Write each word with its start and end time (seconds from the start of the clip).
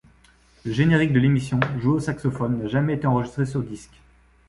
Le 0.65 0.71
générique 0.73 1.13
de 1.13 1.19
l'émission, 1.19 1.59
joué 1.79 1.93
au 1.93 1.99
saxophone, 1.99 2.57
n'a 2.57 2.67
jamais 2.67 2.95
été 2.95 3.05
enregistré 3.05 3.45
sur 3.45 3.61
disque. 3.61 4.01